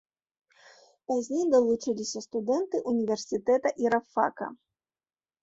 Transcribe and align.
Пазней 1.11 1.43
далучыліся 1.55 2.19
студэнты 2.27 2.81
ўніверсітэта 2.93 3.75
і 3.85 3.93
рабфака. 3.97 4.51